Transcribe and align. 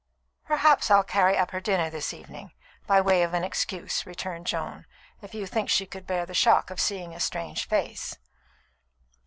"Perhaps 0.47 0.89
I'll 0.89 1.03
carry 1.03 1.37
up 1.37 1.51
her 1.51 1.61
dinner 1.61 1.91
this 1.91 2.11
evening, 2.11 2.53
by 2.87 2.99
way 2.99 3.21
of 3.21 3.35
an 3.35 3.43
excuse," 3.43 4.03
returned 4.03 4.47
Joan 4.47 4.87
"if 5.21 5.35
you 5.35 5.45
think 5.45 5.69
she 5.69 5.85
could 5.85 6.07
bear 6.07 6.25
the 6.25 6.33
shock 6.33 6.71
of 6.71 6.81
seeing 6.81 7.13
a 7.13 7.19
strange 7.19 7.67
face." 7.67 8.17